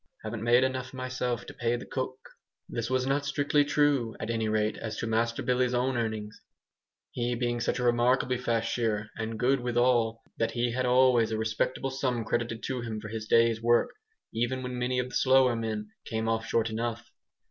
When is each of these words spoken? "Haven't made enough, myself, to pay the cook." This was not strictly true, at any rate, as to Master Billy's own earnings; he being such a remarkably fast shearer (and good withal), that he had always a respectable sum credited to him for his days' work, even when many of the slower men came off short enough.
"Haven't 0.23 0.41
made 0.41 0.63
enough, 0.63 0.95
myself, 0.95 1.45
to 1.45 1.53
pay 1.53 1.75
the 1.75 1.85
cook." 1.85 2.17
This 2.67 2.89
was 2.89 3.05
not 3.05 3.23
strictly 3.23 3.63
true, 3.63 4.15
at 4.19 4.31
any 4.31 4.49
rate, 4.49 4.75
as 4.79 4.97
to 4.97 5.05
Master 5.05 5.43
Billy's 5.43 5.75
own 5.75 5.95
earnings; 5.95 6.41
he 7.11 7.35
being 7.35 7.59
such 7.59 7.77
a 7.77 7.83
remarkably 7.83 8.39
fast 8.39 8.67
shearer 8.71 9.11
(and 9.15 9.37
good 9.37 9.59
withal), 9.59 10.23
that 10.39 10.53
he 10.53 10.71
had 10.71 10.87
always 10.87 11.31
a 11.31 11.37
respectable 11.37 11.91
sum 11.91 12.25
credited 12.25 12.63
to 12.63 12.81
him 12.81 12.99
for 12.99 13.09
his 13.09 13.27
days' 13.27 13.61
work, 13.61 13.91
even 14.33 14.63
when 14.63 14.79
many 14.79 14.97
of 14.97 15.09
the 15.09 15.15
slower 15.15 15.55
men 15.55 15.91
came 16.05 16.27
off 16.27 16.47
short 16.47 16.71
enough. 16.71 17.11